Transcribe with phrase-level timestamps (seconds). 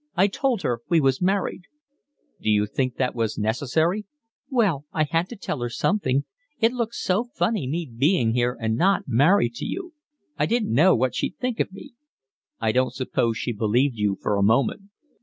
[0.15, 1.65] I told her we was married."
[2.41, 4.07] "D'you think that was necessary?"
[4.49, 6.25] "Well, I had to tell her something.
[6.59, 9.93] It looks so funny me being here and not married to you.
[10.39, 11.93] I didn't know what she'd think of me."
[12.59, 14.89] "I don't suppose she believed you for a moment."